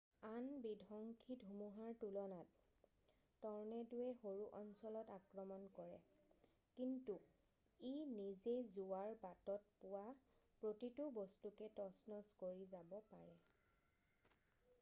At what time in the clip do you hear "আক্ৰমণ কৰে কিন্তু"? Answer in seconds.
5.17-7.17